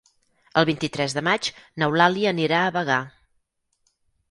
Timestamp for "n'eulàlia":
1.83-2.33